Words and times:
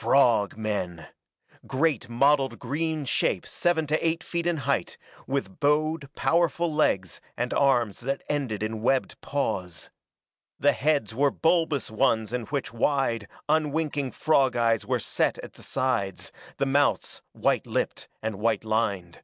Frog 0.00 0.56
men! 0.56 1.06
Great 1.64 2.08
mottled 2.08 2.58
green 2.58 3.04
shapes 3.04 3.52
seven 3.52 3.86
to 3.86 4.04
eight 4.04 4.24
feet 4.24 4.44
in 4.44 4.56
height, 4.56 4.98
with 5.28 5.60
bowed, 5.60 6.12
powerful 6.16 6.74
legs 6.74 7.20
and 7.36 7.54
arms 7.54 8.00
that 8.00 8.20
ended 8.28 8.64
in 8.64 8.82
webbed 8.82 9.20
paws. 9.20 9.88
The 10.58 10.72
heads 10.72 11.14
were 11.14 11.30
bulbous 11.30 11.88
ones 11.88 12.32
in 12.32 12.46
which 12.46 12.72
wide, 12.72 13.28
unwinking 13.48 14.10
frog 14.10 14.56
eyes 14.56 14.84
were 14.84 14.98
set 14.98 15.38
at 15.38 15.52
the 15.52 15.62
sides, 15.62 16.32
the 16.56 16.66
mouths 16.66 17.22
white 17.30 17.64
lipped 17.64 18.08
and 18.20 18.40
white 18.40 18.64
lined. 18.64 19.22